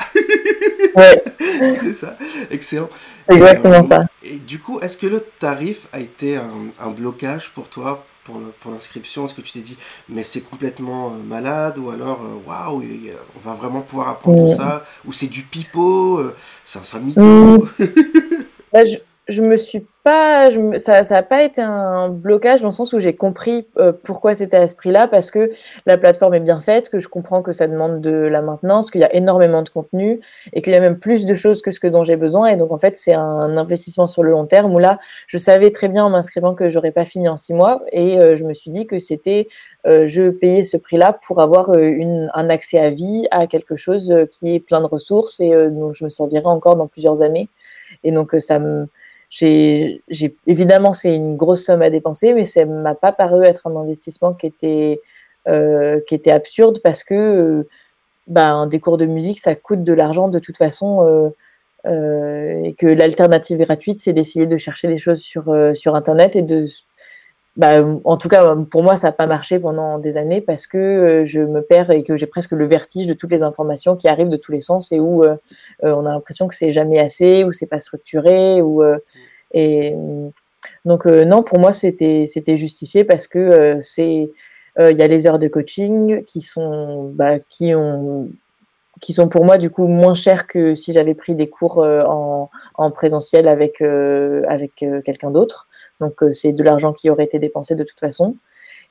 Ouais. 0.96 1.22
C'est 1.76 1.92
ça, 1.94 2.16
excellent 2.50 2.88
et 3.30 3.34
exactement 3.34 3.76
hem 3.76 3.82
ça. 3.82 4.04
et 4.24 4.36
du 4.36 4.58
coup, 4.58 4.80
est-ce 4.80 4.96
que 4.96 5.06
le 5.06 5.24
tarif 5.38 5.86
a 5.92 6.00
été 6.00 6.36
un 6.36 6.50
un 6.80 6.90
blocage 6.90 7.50
pour 7.50 7.68
toi, 7.68 8.04
pour 8.24 8.72
l'inscription? 8.72 9.24
Est-ce 9.24 9.34
que 9.34 9.40
tu 9.42 9.52
t'es 9.52 9.60
dit: 9.60 9.76
«Mais 10.08 10.24
c'est 10.24 10.40
complètement, 10.40 11.10
heu, 11.14 11.22
malade» 11.24 11.78
ou 11.78 11.90
alors, 11.90 12.20
«Waouh, 12.46 12.82
on 13.36 13.48
va 13.48 13.54
vraiment 13.54 13.80
pouvoir 13.80 14.08
apprendre 14.08 14.44
tout 14.44 14.56
ça» 14.56 14.84
ou 15.06 15.12
c'est 15.12 15.26
du 15.28 15.42
pipeau, 15.42 16.20
c'est 16.64 16.78
un 16.78 16.98
un 16.98 17.00
Mmh. 17.00 17.58
Bah, 18.72 18.84
je 18.84 18.96
je 19.28 19.42
me 19.42 19.56
suis 19.58 19.86
pas 20.04 20.48
je 20.48 20.78
ça 20.78 21.04
ça 21.04 21.18
a 21.18 21.22
pas 21.22 21.42
été 21.42 21.60
un 21.60 22.08
blocage 22.08 22.60
dans 22.62 22.68
le 22.68 22.72
sens 22.72 22.94
où 22.94 22.98
j'ai 22.98 23.14
compris, 23.14 23.66
heu, 23.78 23.92
pourquoi 23.92 24.34
c'était 24.34 24.56
à 24.56 24.66
ce 24.66 24.74
prix-là 24.74 25.06
parce 25.06 25.30
que 25.30 25.50
la 25.84 25.98
plateforme 25.98 26.32
est 26.34 26.40
bien 26.40 26.60
faite, 26.60 26.88
que 26.88 26.98
je 26.98 27.08
comprends 27.08 27.42
que 27.42 27.52
ça 27.52 27.66
demande 27.66 28.00
de 28.00 28.10
la 28.10 28.40
maintenance, 28.40 28.90
qu'il 28.90 29.02
y 29.02 29.04
a 29.04 29.14
énormément 29.14 29.60
de 29.62 29.68
contenu 29.68 30.20
et 30.54 30.62
qu'il 30.62 30.72
y 30.72 30.76
a 30.76 30.80
même 30.80 30.98
plus 30.98 31.26
de 31.26 31.34
choses 31.34 31.60
que 31.60 31.70
ce 31.70 31.78
que 31.80 31.86
dont 31.88 32.04
j'ai 32.04 32.16
besoin. 32.16 32.46
Et 32.48 32.56
donc 32.56 32.72
en 32.72 32.78
fait, 32.78 32.96
c'est 32.96 33.12
un 33.12 33.56
investissement 33.58 34.06
sur 34.06 34.22
le 34.22 34.30
long 34.30 34.46
terme 34.46 34.74
où 34.74 34.78
là, 34.78 34.98
je 35.26 35.36
savais 35.36 35.70
très 35.72 35.88
bien 35.88 36.04
en 36.06 36.10
m'inscrivant 36.10 36.54
que 36.54 36.70
j'aurais 36.70 36.92
pas 36.92 37.04
fini 37.04 37.28
en 37.28 37.36
6 37.36 37.52
mois 37.52 37.82
et 37.92 38.18
heu, 38.18 38.34
je 38.34 38.44
me 38.44 38.54
suis 38.54 38.70
dit 38.70 38.86
que 38.86 38.98
c'était, 38.98 39.48
heu, 39.86 40.06
je 40.06 40.30
payais 40.30 40.64
ce 40.64 40.78
prix-là 40.78 41.18
pour 41.26 41.40
avoir, 41.42 41.70
heu, 41.74 41.84
une 41.86 42.30
un 42.32 42.48
accès 42.48 42.78
à 42.78 42.88
vie 42.88 43.26
à 43.30 43.46
quelque 43.46 43.76
chose, 43.76 44.10
heu, 44.10 44.24
qui 44.26 44.54
est 44.54 44.60
plein 44.60 44.80
de 44.80 44.86
ressources 44.86 45.38
et 45.40 45.52
heu, 45.52 45.68
dont 45.70 45.92
je 45.92 46.04
me 46.04 46.08
servirai 46.08 46.46
encore 46.46 46.76
dans 46.76 46.86
plusieurs 46.86 47.20
années. 47.22 47.48
Et 48.04 48.12
donc 48.12 48.34
ça 48.40 48.58
me 48.58 48.88
j'ai 49.30 50.02
évidemment, 50.46 50.92
c'est 50.92 51.14
une 51.14 51.36
grosse 51.36 51.64
somme 51.64 51.82
à 51.82 51.90
dépenser, 51.90 52.32
mais 52.32 52.44
ça 52.44 52.64
m'a 52.64 52.94
pas 52.94 53.12
paru 53.12 53.44
être 53.44 53.66
un 53.66 53.76
investissement 53.76 54.32
qui 54.34 54.46
était, 54.46 55.00
était 55.46 56.30
absurde 56.30 56.80
parce 56.82 57.04
que, 57.04 57.14
heu, 57.14 57.68
ben, 58.26 58.66
des 58.66 58.80
cours 58.80 58.98
de 58.98 59.06
musique, 59.06 59.40
ça 59.40 59.54
coûte 59.54 59.82
de 59.82 59.92
l'argent 59.92 60.28
de 60.28 60.38
toute 60.38 60.56
façon, 60.56 61.02
heu 61.02 61.32
et 61.84 62.74
que 62.76 62.86
l'alternative 62.86 63.58
gratuite, 63.58 63.98
c'est 63.98 64.12
d'essayer 64.12 64.46
de 64.46 64.56
chercher 64.56 64.88
des 64.88 64.98
choses 64.98 65.20
sur, 65.20 65.44
sur 65.74 65.94
internet 65.94 66.36
et 66.36 66.42
de 66.42 66.64
bah, 67.58 67.84
en 68.04 68.16
tout 68.16 68.28
cas, 68.28 68.56
pour 68.70 68.82
moi, 68.82 68.96
ça 68.96 69.08
a 69.08 69.12
pas 69.12 69.26
marché 69.26 69.58
pendant 69.58 69.98
des 69.98 70.16
années 70.16 70.40
parce 70.40 70.66
que, 70.66 70.78
heu, 71.22 71.24
je 71.24 71.40
me 71.40 71.60
perds 71.62 71.90
et 71.90 72.02
que 72.04 72.16
j'ai 72.16 72.26
presque 72.26 72.52
le 72.52 72.66
vertige 72.66 73.06
de 73.06 73.14
toutes 73.14 73.30
les 73.32 73.42
informations 73.42 73.96
qui 73.96 74.08
arrivent 74.08 74.28
de 74.30 74.36
tous 74.38 74.52
les 74.52 74.60
sens 74.60 74.92
et 74.92 75.00
où, 75.00 75.24
heu, 75.24 75.38
on 75.82 76.06
a 76.06 76.12
l'impression 76.12 76.48
que 76.48 76.54
c'est 76.54 76.72
jamais 76.72 77.00
assez, 77.00 77.44
ou 77.44 77.52
c'est 77.52 77.66
pas 77.66 77.80
structuré 77.80 78.62
ou 78.62 78.82
heu 78.84 79.02
Mmh. 79.54 79.58
et 79.58 79.90
mmh, 79.96 80.30
donc 80.84 81.06
non, 81.06 81.42
pour 81.42 81.58
moi, 81.58 81.72
c'était 81.72 82.24
c'était 82.26 82.56
justifié 82.56 83.04
parce 83.04 83.26
que, 83.28 83.78
c'est, 83.82 84.28
il 84.78 84.96
y 84.98 85.02
a 85.02 85.08
les 85.08 85.26
heures 85.26 85.38
de 85.40 85.48
coaching 85.48 86.24
qui 86.24 86.40
sont, 86.42 87.10
bah, 87.14 87.38
qui 87.40 87.74
ont 87.74 88.28
qui 89.00 89.12
sont 89.14 89.28
pour 89.28 89.44
moi, 89.44 89.58
du 89.58 89.70
coup, 89.70 89.86
moins 89.88 90.14
chères 90.14 90.46
que 90.48 90.74
si 90.74 90.92
j'avais 90.92 91.14
pris 91.14 91.34
des 91.36 91.48
cours, 91.50 91.78
en 91.78 92.50
en 92.76 92.90
présentiel 92.92 93.48
avec, 93.48 93.80
avec, 93.82 94.84
quelqu'un 95.04 95.30
d'autre. 95.30 95.67
Donc 96.00 96.22
heu, 96.22 96.32
c'est 96.32 96.52
de 96.52 96.62
l'argent 96.62 96.92
qui 96.92 97.10
aurait 97.10 97.24
été 97.24 97.38
dépensé 97.38 97.74
de 97.74 97.84
toute 97.84 98.00
façon 98.00 98.36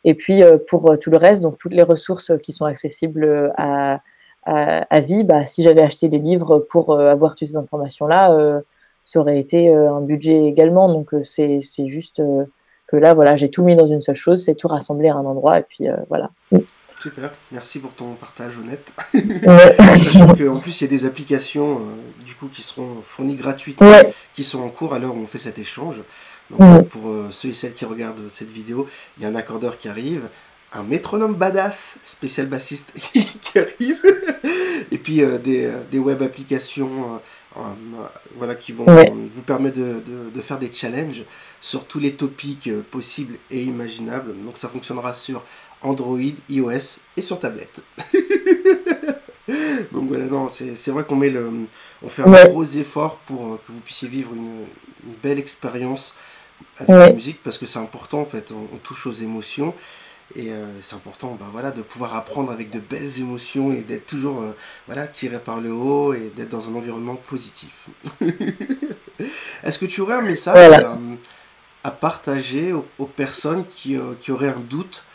et 0.04 0.14
puis, 0.14 0.44
heu, 0.44 0.64
pour, 0.70 0.92
heu, 0.92 0.98
tout 0.98 1.10
le 1.10 1.18
reste, 1.18 1.42
donc 1.42 1.58
toutes 1.58 1.74
les 1.74 1.84
ressources 1.84 2.32
qui 2.42 2.54
sont 2.54 2.66
accessibles, 2.66 3.52
à 3.58 4.02
à 4.50 4.86
à 4.90 5.00
vie, 5.02 5.26
bah, 5.26 5.46
si 5.46 5.62
j'avais 5.64 5.82
acheté 5.82 6.08
des 6.08 6.20
livres 6.20 6.60
pour, 6.60 6.98
avoir 6.98 7.36
toutes 7.36 7.50
ces 7.50 7.58
informations-là, 7.58 8.62
ça 9.04 9.20
aurait 9.20 9.40
été, 9.40 9.74
un 9.74 10.00
budget 10.00 10.46
également. 10.46 10.88
Donc 10.88 11.14
c'est 11.24 11.60
juste, 11.86 12.22
que 12.88 12.96
là, 12.96 13.14
voilà, 13.14 13.36
j'ai 13.36 13.50
tout 13.50 13.66
mis 13.66 13.76
dans 13.76 13.88
une 13.88 14.02
seule 14.02 14.16
chose, 14.16 14.46
c'est 14.46 14.56
tout 14.56 14.70
rassemblé 14.70 15.10
à 15.10 15.16
un 15.16 15.26
endroit 15.26 15.60
et 15.60 15.64
puis, 15.64 15.88
voilà. 16.08 16.32
Super, 17.02 17.34
merci 17.52 17.80
pour 17.80 17.92
ton 17.92 18.14
partage 18.14 18.58
honnête. 18.58 18.94
Ouais. 19.14 19.76
Sachant 19.98 20.34
qu'en 20.34 20.60
plus, 20.60 20.80
il 20.80 20.86
y 20.86 20.88
a 20.88 20.90
des 20.90 21.06
applications, 21.06 21.82
du 22.26 22.34
coup, 22.36 22.48
qui 22.48 22.64
seront 22.64 23.02
fournies 23.06 23.36
gratuitement, 23.36 23.88
Ouais. 23.90 24.14
qui 24.34 24.46
sont 24.46 24.62
en 24.62 24.70
cours 24.70 24.94
à 24.94 25.00
l'heure 25.00 25.14
où 25.14 25.20
on 25.20 25.28
fait 25.28 25.40
cet 25.40 25.60
échange. 25.60 25.98
Donc 26.50 26.62
heu, 26.62 26.82
Mmh. 26.82 26.84
pour, 26.86 27.10
heu, 27.10 27.28
ceux 27.32 27.50
et 27.50 27.54
celles 27.54 27.74
qui 27.74 27.86
regardent 27.86 28.30
cette 28.30 28.52
vidéo, 28.52 28.88
il 29.18 29.24
y 29.24 29.26
a 29.26 29.30
un 29.30 29.36
accordeur 29.36 29.78
qui 29.78 29.90
arrive, 29.90 30.30
un 30.74 30.84
métronome 30.84 31.36
badass 31.36 31.98
spécial 32.06 32.48
bassiste 32.48 32.92
qui 33.42 33.60
arrive 33.60 34.02
et 34.92 34.98
puis, 34.98 35.22
heu, 35.22 35.38
des, 35.40 35.72
des 35.92 36.00
web 36.00 36.22
applications, 36.22 37.20
voilà, 38.36 38.56
qui 38.56 38.72
vont 38.72 38.86
vous 38.86 39.42
permettre 39.42 39.78
de, 39.78 40.02
de, 40.34 40.42
faire 40.42 40.60
des 40.60 40.72
challenges 40.72 41.24
sur 41.60 41.86
tous 41.86 42.00
les 42.00 42.14
topics 42.14 42.70
possibles 42.92 43.38
et 43.52 43.64
imaginables. 43.64 44.34
Donc 44.46 44.58
ça 44.58 44.70
fonctionnera 44.70 45.14
sur 45.14 45.44
Android, 45.82 46.20
iOS 46.50 47.00
et 47.16 47.22
sur 47.22 47.40
tablette. 47.40 47.82
Donc 49.92 50.10
voilà, 50.10 50.26
non, 50.26 50.50
c'est 50.50 50.92
vrai 50.92 51.04
qu'on 51.06 51.16
met 51.16 51.30
le, 51.30 51.50
on 52.04 52.10
fait 52.10 52.24
un 52.24 52.46
gros 52.50 52.64
effort 52.66 53.18
pour 53.26 53.54
euh, 53.54 53.62
que 53.66 53.72
vous 53.72 53.80
puissiez 53.80 54.08
vivre 54.08 54.32
une, 54.34 54.66
belle 55.24 55.40
expérience 55.40 56.16
avec 56.78 56.90
la 56.90 57.14
musique 57.14 57.42
parce 57.44 57.58
que 57.58 57.66
c'est 57.66 57.80
important 57.80 58.22
en 58.22 58.26
fait, 58.26 58.52
on, 58.52 58.78
touche 58.78 59.08
aux 59.08 59.14
émotions. 59.14 59.74
Et 60.36 60.52
euh, 60.52 60.66
c'est 60.82 60.96
important 60.96 61.38
bah, 61.40 61.48
voilà, 61.54 61.72
de 61.72 61.82
pouvoir 61.82 62.14
apprendre 62.14 62.52
avec 62.52 62.70
de 62.70 62.80
belles 62.80 63.18
émotions 63.18 63.72
et 63.72 63.82
d'être 63.82 64.06
toujours 64.06 64.42
euh, 64.42 64.54
voilà, 64.86 65.08
tiré 65.08 65.40
par 65.40 65.62
le 65.62 65.72
haut 65.72 66.14
et 66.14 66.34
d'être 66.36 66.50
dans 66.50 66.70
un 66.70 66.76
environnement 66.76 67.16
positif. 67.16 67.88
Est-ce 69.64 69.80
que 69.80 69.86
tu 69.86 70.02
aurais 70.02 70.16
un 70.16 70.22
message 70.22 70.86
à, 71.84 71.92
partager 71.92 72.74
aux, 72.74 73.06
personnes 73.06 73.64
qui, 73.74 73.98
qui 74.20 74.32
auraient 74.32 74.50
un 74.50 74.60
doute? 74.60 75.06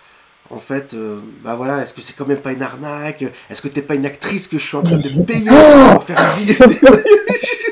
En 0.53 0.59
fait, 0.59 0.93
euh, 0.93 1.21
bah 1.43 1.55
voilà, 1.55 1.83
est-ce 1.83 1.95
que 1.95 2.03
c'est 2.03 2.15
quand 2.15 2.27
même 2.27 2.41
pas 2.41 2.53
une 2.53 2.63
arnaque? 2.63 3.25
Est-ce 3.49 3.63
que 3.63 3.69
t'es 3.69 3.81
pas 3.81 3.95
une 3.95 4.05
actrice 4.05 4.49
que 4.49 4.59
je 4.59 4.63
suis 4.63 4.77
en 4.77 4.83
train 4.83 4.99
de 4.99 5.23
payer 5.23 5.49
pour 5.93 6.05
faire 6.05 6.21
une 6.21 6.45
vidéo? 6.45 6.67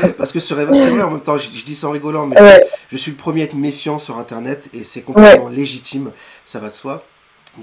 Parce 0.18 0.32
que 0.32 0.40
c'est 0.40 0.54
vrai, 0.54 0.66
en 0.66 1.10
même 1.10 1.20
temps, 1.20 1.38
je, 1.38 1.48
dis 1.48 1.74
ça 1.74 1.88
en 1.88 1.90
rigolant, 1.90 2.26
mais 2.26 2.36
je 2.90 2.96
suis 2.96 3.10
le 3.10 3.16
premier 3.16 3.42
à 3.42 3.44
être 3.44 3.54
méfiant 3.54 3.98
sur 3.98 4.18
Internet 4.18 4.68
et 4.74 4.84
c'est 4.84 5.02
complètement 5.02 5.48
légitime, 5.48 6.12
ça 6.44 6.60
va 6.60 6.68
de 6.68 6.74
soi. 6.74 7.04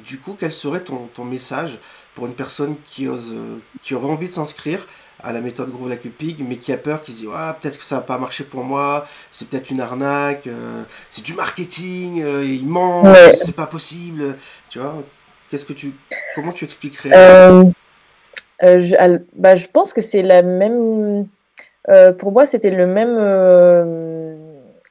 Du 0.05 0.19
coup, 0.19 0.35
quel 0.37 0.51
serait 0.51 0.81
ton, 0.81 1.07
ton 1.13 1.23
message 1.23 1.79
pour 2.13 2.25
une 2.25 2.33
personne 2.33 2.75
qui, 2.85 3.07
ose, 3.07 3.31
euh, 3.33 3.57
qui 3.81 3.95
aurait 3.95 4.07
envie 4.07 4.27
de 4.27 4.33
s'inscrire 4.33 4.85
à 5.23 5.31
la 5.31 5.39
méthode 5.39 5.71
Groove 5.71 5.89
Like 5.89 6.11
Pig, 6.17 6.43
mais 6.47 6.57
qui 6.57 6.73
a 6.73 6.77
peur, 6.77 7.01
qui 7.01 7.13
se 7.13 7.19
dit 7.21 7.27
ah, 7.33 7.57
peut-être 7.59 7.79
que 7.79 7.85
ça 7.85 7.95
va 7.95 8.01
pas 8.01 8.17
marcher 8.17 8.43
pour 8.43 8.63
moi, 8.63 9.07
c'est 9.31 9.49
peut-être 9.49 9.71
une 9.71 9.79
arnaque, 9.81 10.47
euh, 10.47 10.83
c'est 11.09 11.23
du 11.23 11.33
marketing, 11.33 12.21
euh, 12.21 12.43
il 12.43 12.67
ment, 12.67 13.03
c'est 13.35 13.55
pas 13.55 13.67
possible. 13.67 14.35
Tu 14.69 14.79
vois, 14.79 14.95
qu'est-ce 15.49 15.65
que 15.65 15.73
tu, 15.73 15.93
comment 16.35 16.51
tu 16.51 16.65
expliquerais? 16.65 17.11
Euh, 18.63 18.79
je, 18.79 18.95
bah, 19.35 19.55
je 19.55 19.67
pense 19.67 19.93
que 19.93 20.01
c'est 20.01 20.23
la 20.23 20.41
même. 20.41 21.27
Pour 22.17 22.31
moi, 22.31 22.45
c'était 22.45 22.71
le 22.71 22.87
même 22.87 23.17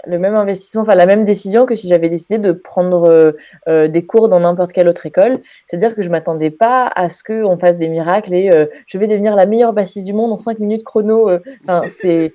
le 0.07 0.19
même 0.19 0.35
investissement, 0.35 0.83
enfin 0.83 0.95
la 0.95 1.07
même 1.07 1.25
décision 1.25 1.67
que 1.67 1.75
si 1.75 1.89
j'avais 1.89 2.09
décidé 2.09 2.39
de 2.39 2.53
prendre 2.53 3.09
euh, 3.09 3.33
euh, 3.69 3.89
des 3.89 4.07
cours 4.07 4.29
dans 4.29 4.41
n'importe 4.41 4.73
quelle 4.73 4.89
autre 4.89 5.07
école. 5.07 5.41
C'est-à-dire 5.67 5.95
que 5.95 6.03
je 6.03 6.11
m'attendais 6.11 6.51
pas 6.51 6.87
à 6.87 7.09
ce 7.09 7.23
qu'on 7.23 7.59
fasse 7.59 7.79
des 7.79 7.89
miracles 7.89 8.35
et 8.35 8.51
euh, 8.51 8.67
je 8.87 8.99
vais 8.99 9.07
devenir 9.07 9.35
la 9.35 9.47
meilleure 9.47 9.73
bassiste 9.73 10.07
du 10.07 10.13
monde 10.13 10.33
en 10.33 10.39
5 10.39 10.59
minutes 10.61 10.85
chrono. 10.85 11.31
Enfin, 11.65 11.83
c'est, 11.89 12.33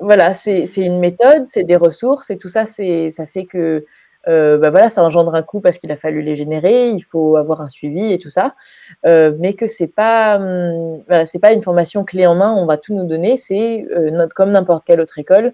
voilà, 0.00 0.32
c'est, 0.32 0.66
une 0.76 0.98
méthode, 0.98 1.44
c'est 1.44 1.64
des 1.64 1.76
ressources 1.76 2.30
et 2.30 2.38
tout 2.38 2.48
ça, 2.48 2.64
ça 2.66 3.26
fait 3.26 3.44
que 3.44 3.84
euh, 4.28 4.58
bah 4.58 4.70
voilà, 4.70 4.90
ça 4.90 5.02
engendre 5.02 5.34
un 5.34 5.42
coût 5.42 5.60
parce 5.60 5.78
qu'il 5.78 5.90
a 5.90 5.96
fallu 5.96 6.22
les 6.22 6.34
générer, 6.34 6.90
il 6.90 7.00
faut 7.00 7.36
avoir 7.36 7.60
un 7.62 7.68
suivi 7.68 8.12
et 8.12 8.18
tout 8.18 8.28
ça, 8.28 8.54
euh, 9.06 9.34
mais 9.38 9.54
que 9.54 9.66
c'est 9.66 9.86
pas, 9.86 10.36
hum, 10.36 11.02
pas 11.40 11.52
une 11.52 11.62
formation 11.62 12.04
clé 12.04 12.26
en 12.26 12.34
main, 12.34 12.54
on 12.54 12.66
va 12.66 12.76
tout 12.76 12.94
nous 12.94 13.04
donner, 13.04 13.38
c'est 13.38 13.86
euh, 13.90 14.26
comme 14.34 14.50
n'importe 14.50 14.84
quelle 14.84 15.00
autre 15.00 15.18
école, 15.18 15.52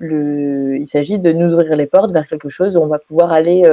le, 0.00 0.76
il 0.76 0.86
s'agit 0.86 1.18
de 1.18 1.32
nous 1.32 1.52
ouvrir 1.54 1.74
les 1.74 1.86
portes 1.86 2.12
vers 2.12 2.26
quelque 2.26 2.48
chose 2.48 2.76
où 2.76 2.80
on 2.80 2.86
va 2.86 3.00
pouvoir 3.00 3.32
aller 3.32 3.68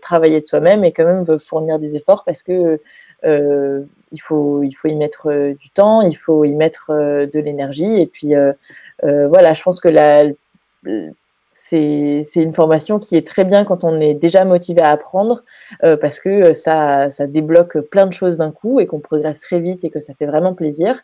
travailler 0.00 0.40
de 0.40 0.46
soi-même 0.46 0.84
et 0.84 0.92
quand 0.92 1.04
même 1.04 1.40
fournir 1.40 1.78
des 1.78 1.96
efforts 1.96 2.24
parce 2.24 2.42
que 2.44 2.80
il 3.24 4.20
faut, 4.20 4.62
il 4.62 4.72
faut 4.72 4.86
y 4.86 4.94
mettre 4.94 5.54
du 5.58 5.70
temps, 5.70 6.00
il 6.02 6.16
faut 6.16 6.44
y 6.44 6.54
mettre 6.54 6.92
de 6.92 7.40
l'énergie. 7.40 8.00
Et 8.00 8.06
puis 8.06 8.34
voilà, 9.02 9.52
je 9.52 9.62
pense 9.64 9.80
que 9.80 9.88
la 9.88 10.26
c'est 11.58 12.22
une 12.36 12.52
formation 12.52 12.98
qui 12.98 13.16
est 13.16 13.26
très 13.26 13.44
bien 13.44 13.64
quand 13.64 13.82
on 13.82 13.98
est 13.98 14.12
déjà 14.12 14.44
motivé 14.44 14.82
à 14.82 14.90
apprendre 14.90 15.42
euh, 15.84 15.96
parce 15.96 16.20
que 16.20 16.28
euh, 16.28 16.54
ça, 16.54 17.08
ça, 17.08 17.26
débloque 17.26 17.78
plein 17.78 18.06
de 18.06 18.12
choses 18.12 18.36
d'un 18.36 18.50
coup 18.50 18.78
et 18.78 18.86
qu'on 18.86 19.00
progresse 19.00 19.40
très 19.40 19.58
vite 19.58 19.82
et 19.82 19.90
que 19.90 19.98
ça 19.98 20.12
fait 20.14 20.26
vraiment 20.26 20.54
plaisir. 20.54 21.00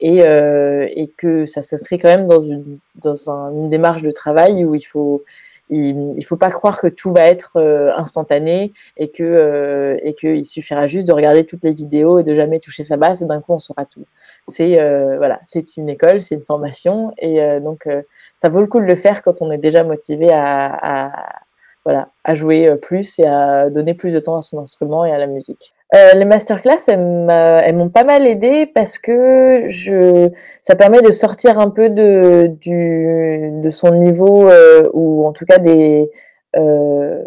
Et, 0.00 0.22
euh, 0.22 0.86
et 0.94 1.08
que 1.08 1.46
ça 1.46 1.62
s'inscrit 1.62 1.96
quand 1.96 2.08
même 2.08 2.26
dans, 2.26 2.42
une, 2.42 2.78
dans 2.96 3.30
une 3.50 3.70
démarche 3.70 4.02
de 4.02 4.10
travail 4.10 4.66
où 4.66 4.74
il 4.74 4.82
faut, 4.82 5.24
il 5.68 6.14
ne 6.14 6.22
faut 6.22 6.36
pas 6.36 6.50
croire 6.50 6.80
que 6.80 6.86
tout 6.86 7.12
va 7.12 7.22
être 7.26 7.58
instantané 7.96 8.72
et 8.96 9.10
que 9.10 9.96
et 10.02 10.14
qu'il 10.14 10.44
suffira 10.44 10.86
juste 10.86 11.06
de 11.08 11.12
regarder 11.12 11.44
toutes 11.44 11.64
les 11.64 11.72
vidéos 11.72 12.18
et 12.18 12.22
de 12.22 12.34
jamais 12.34 12.60
toucher 12.60 12.84
sa 12.84 12.96
basse 12.96 13.22
et 13.22 13.26
d'un 13.26 13.40
coup 13.40 13.52
on 13.52 13.58
saura 13.58 13.84
tout. 13.84 14.04
C'est 14.46 14.76
voilà, 15.16 15.40
c'est 15.44 15.76
une 15.76 15.88
école, 15.88 16.20
c'est 16.20 16.36
une 16.36 16.42
formation 16.42 17.12
et 17.18 17.60
donc 17.60 17.88
ça 18.34 18.48
vaut 18.48 18.60
le 18.60 18.66
coup 18.66 18.80
de 18.80 18.86
le 18.86 18.94
faire 18.94 19.22
quand 19.22 19.42
on 19.42 19.50
est 19.50 19.58
déjà 19.58 19.84
motivé 19.84 20.30
à, 20.32 21.40
voilà, 21.84 22.10
à 22.24 22.34
jouer 22.34 22.76
plus 22.80 23.18
et 23.18 23.26
à 23.26 23.70
donner 23.70 23.94
plus 23.94 24.12
de 24.12 24.20
temps 24.20 24.36
à 24.36 24.42
son 24.42 24.60
instrument 24.60 25.04
et 25.04 25.12
à 25.12 25.18
la 25.18 25.26
musique. 25.26 25.72
Euh, 25.94 26.14
les 26.14 26.24
masterclass, 26.24 26.88
elles 26.88 27.76
m'ont 27.76 27.90
pas 27.90 28.02
mal 28.02 28.26
aidé 28.26 28.66
parce 28.66 28.98
que 28.98 29.66
je, 29.68 30.30
ça 30.60 30.74
permet 30.74 31.00
de 31.00 31.12
sortir 31.12 31.60
un 31.60 31.70
peu 31.70 31.90
de, 31.90 32.48
du, 32.60 33.50
de 33.62 33.70
son 33.70 33.92
niveau 33.92 34.48
euh, 34.48 34.88
ou 34.94 35.24
en 35.26 35.32
tout 35.32 35.44
cas 35.44 35.58
des, 35.58 36.10
euh, 36.56 37.22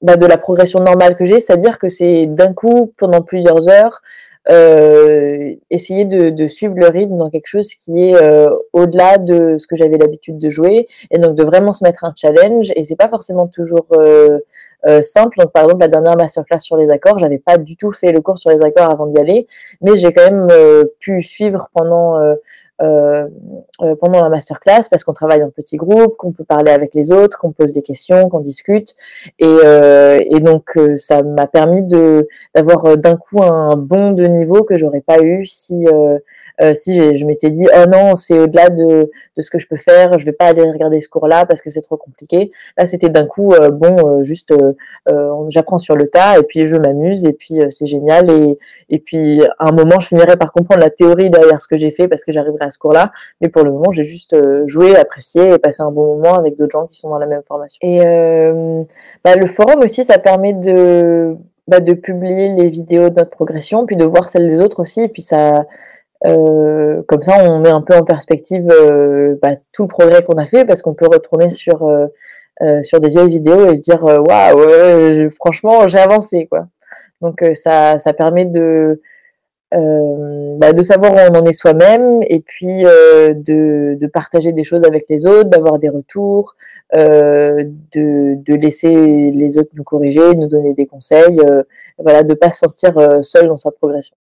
bah 0.00 0.16
de 0.16 0.26
la 0.26 0.38
progression 0.38 0.78
normale 0.78 1.16
que 1.16 1.24
j'ai, 1.24 1.40
c'est-à-dire 1.40 1.78
que 1.80 1.88
c'est 1.88 2.26
d'un 2.26 2.54
coup 2.54 2.92
pendant 2.96 3.20
plusieurs 3.20 3.68
heures 3.68 4.00
euh, 4.50 5.54
essayer 5.68 6.06
de, 6.06 6.30
de, 6.30 6.46
suivre 6.46 6.74
le 6.76 6.86
rythme 6.86 7.16
dans 7.18 7.28
quelque 7.28 7.48
chose 7.48 7.74
qui 7.74 8.08
est 8.08 8.14
euh, 8.14 8.48
au-delà 8.72 9.18
de 9.18 9.56
ce 9.58 9.66
que 9.66 9.76
j'avais 9.76 9.98
l'habitude 9.98 10.38
de 10.38 10.48
jouer 10.48 10.86
et 11.10 11.18
donc 11.18 11.34
de 11.34 11.42
vraiment 11.42 11.72
se 11.72 11.84
mettre 11.84 12.04
un 12.04 12.14
challenge. 12.16 12.72
Et 12.74 12.84
c'est 12.84 12.96
pas 12.96 13.08
forcément 13.08 13.46
toujours 13.46 13.86
euh, 14.88 14.98
euh, 14.98 15.02
simple 15.02 15.38
donc 15.38 15.52
par 15.52 15.64
exemple 15.64 15.80
la 15.80 15.88
dernière 15.88 16.16
masterclass 16.16 16.58
sur 16.58 16.76
les 16.76 16.90
accords 16.90 17.18
j'avais 17.18 17.38
pas 17.38 17.58
du 17.58 17.76
tout 17.76 17.92
fait 17.92 18.12
le 18.12 18.20
cours 18.20 18.38
sur 18.38 18.50
les 18.50 18.62
accords 18.62 18.90
avant 18.90 19.06
d'y 19.06 19.18
aller 19.18 19.46
mais 19.80 19.96
j'ai 19.96 20.12
quand 20.12 20.30
même 20.30 20.48
pu 20.98 21.22
suivre 21.22 21.68
pendant 21.74 22.18
euh, 22.80 23.26
euh, 23.82 23.96
pendant 23.96 24.22
la 24.22 24.28
masterclass 24.28 24.82
parce 24.88 25.02
qu'on 25.02 25.12
travaille 25.12 25.42
en 25.42 25.50
petit 25.50 25.76
groupe, 25.76 26.16
qu'on 26.16 26.30
peut 26.30 26.44
parler 26.44 26.70
avec 26.70 26.94
les 26.94 27.10
autres, 27.10 27.36
qu'on 27.36 27.50
pose 27.50 27.74
des 27.74 27.82
questions, 27.82 28.28
qu'on 28.28 28.38
discute. 28.38 28.94
Et, 29.40 29.46
euh, 29.46 30.20
donc, 30.38 30.76
euh, 30.76 30.96
ça 30.96 31.24
m'a 31.24 31.48
permis 31.48 31.82
de 31.82 32.28
d'avoir 32.54 32.96
d'un 32.96 33.16
coup 33.16 33.42
un 33.42 33.76
bon 33.76 34.12
de 34.12 34.26
niveau 34.26 34.62
que 34.62 34.78
j'aurais 34.78 35.00
pas 35.00 35.18
eu 35.20 35.44
si 35.44 35.86
euh, 36.60 36.74
si 36.74 37.16
je 37.16 37.24
m'étais 37.24 37.50
dit 37.50 37.66
oh 37.74 37.86
non 37.88 38.14
c'est 38.14 38.38
au-delà 38.38 38.68
de, 38.68 39.10
de, 39.36 39.42
ce 39.42 39.50
que 39.50 39.58
je 39.58 39.68
peux 39.68 39.76
faire, 39.76 40.18
je 40.18 40.24
vais 40.24 40.32
pas 40.32 40.46
aller 40.46 40.68
regarder 40.70 41.00
ce 41.00 41.08
cours-là 41.08 41.46
parce 41.46 41.62
que 41.62 41.70
c'est 41.70 41.80
trop 41.80 41.96
compliqué. 41.96 42.50
Là 42.76 42.86
c'était 42.86 43.08
d'un 43.08 43.26
coup 43.26 43.52
euh, 43.52 43.70
bon 43.70 44.18
euh, 44.18 44.22
juste 44.22 44.52
j'apprends 45.48 45.78
sur 45.78 45.96
le 45.96 46.08
tas 46.08 46.38
et 46.38 46.42
puis 46.42 46.66
je 46.66 46.76
m'amuse 46.76 47.24
et 47.24 47.32
puis 47.32 47.60
c'est 47.70 47.86
génial 47.86 48.28
et 48.30 48.58
et 48.88 48.98
puis 48.98 49.42
à 49.58 49.68
un 49.68 49.72
moment 49.72 50.00
je 50.00 50.08
finirai 50.08 50.36
par 50.36 50.52
comprendre 50.52 50.80
la 50.80 50.90
théorie 50.90 51.30
derrière 51.30 51.60
ce 51.60 51.68
que 51.68 51.76
j'ai 51.76 51.90
fait 51.90 52.08
parce 52.08 52.24
que 52.24 52.32
j'arriverai 52.32 52.64
à 52.64 52.70
ce 52.70 52.78
cours-là. 52.78 53.12
Mais 53.40 53.48
pour 53.48 53.62
le 53.64 53.72
moment 53.72 53.92
j'ai 53.92 54.02
juste 54.02 54.36
joué, 54.66 54.96
apprécié 54.96 55.54
et 55.54 55.58
passé 55.58 55.82
un 55.82 55.90
bon 55.90 56.16
moment 56.16 56.34
avec 56.34 56.56
d'autres 56.56 56.72
gens 56.72 56.86
qui 56.86 56.98
sont 56.98 57.10
dans 57.10 57.18
la 57.18 57.26
même 57.26 57.42
formation. 57.46 57.78
Et 57.82 58.00
bah, 59.24 59.36
le 59.36 59.46
forum 59.46 59.80
aussi 59.80 60.04
ça 60.04 60.18
permet 60.18 60.52
de 60.52 61.36
bah, 61.68 61.80
de 61.80 61.92
publier 61.92 62.54
les 62.54 62.70
vidéos 62.70 63.10
de 63.10 63.16
notre 63.16 63.30
progression, 63.30 63.84
puis 63.84 63.94
de 63.94 64.04
voir 64.04 64.30
celles 64.30 64.46
des 64.46 64.58
autres 64.62 64.80
aussi, 64.80 65.02
et 65.02 65.08
puis 65.08 65.20
ça, 65.20 65.66
euh, 66.26 67.02
comme 67.06 67.22
ça, 67.22 67.36
on 67.44 67.60
met 67.60 67.70
un 67.70 67.82
peu 67.82 67.94
en 67.94 68.04
perspective 68.04 68.68
euh, 68.70 69.36
bah, 69.40 69.52
tout 69.72 69.82
le 69.82 69.88
progrès 69.88 70.22
qu'on 70.22 70.36
a 70.36 70.44
fait 70.44 70.64
parce 70.64 70.82
qu'on 70.82 70.94
peut 70.94 71.06
retourner 71.06 71.50
sur, 71.50 71.86
euh, 71.86 72.82
sur 72.82 73.00
des 73.00 73.08
vieilles 73.08 73.28
vidéos 73.28 73.70
et 73.70 73.76
se 73.76 73.82
dire 73.82 74.02
waouh, 74.02 75.30
franchement, 75.30 75.86
j'ai 75.88 75.98
avancé 75.98 76.46
quoi. 76.46 76.66
Donc 77.20 77.44
ça, 77.54 77.98
ça 77.98 78.12
permet 78.12 78.46
de, 78.46 79.00
bah, 79.72 80.72
de 80.72 80.82
savoir 80.82 81.12
où 81.14 81.16
on 81.16 81.38
en 81.38 81.46
est 81.46 81.52
soi-même 81.52 82.20
et 82.22 82.40
puis 82.40 82.82
de, 82.82 83.94
de, 83.94 84.06
partager 84.06 84.52
des 84.52 84.64
choses 84.64 84.84
avec 84.84 85.06
les 85.08 85.26
autres, 85.26 85.50
d'avoir 85.50 85.78
des 85.78 85.88
retours, 85.88 86.54
de, 86.94 87.70
de, 87.92 88.54
laisser 88.54 89.30
les 89.32 89.58
autres 89.58 89.70
nous 89.74 89.84
corriger, 89.84 90.34
nous 90.36 90.48
donner 90.48 90.74
des 90.74 90.86
conseils, 90.86 91.40
voilà, 91.98 92.22
de 92.22 92.34
pas 92.34 92.50
se 92.52 92.60
sentir 92.60 93.18
seul 93.22 93.48
dans 93.48 93.56
sa 93.56 93.72
progression. 93.72 94.16